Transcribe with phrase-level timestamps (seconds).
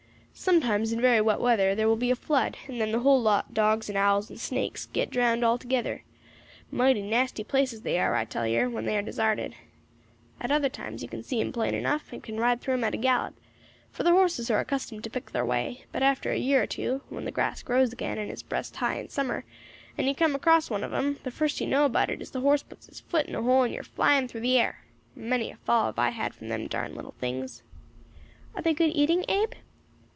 [0.33, 3.53] Sometimes, in very wet weather, thar will be a flood, and then the whole lot,
[3.53, 6.03] dogs and owls and snakes, get drowned all together.
[6.71, 9.53] Mighty nasty places they are, I tell yer, when they are desarted.
[10.39, 12.95] At other times you can see 'em plain enough, and can ride through 'em at
[12.95, 13.35] a gallop,
[13.91, 17.01] for the horses are accustomed to pick thar way; but after a year or two,
[17.09, 19.43] when the grass grows again, and is breast high in summer,
[19.95, 22.41] and you come across one of them, the first you know about it is the
[22.41, 24.79] horse puts his foot in a hole, and you are flying through the air.
[25.15, 27.61] Many a fall have I had from them darned little things."
[28.55, 29.51] "Are they good eating, Abe?"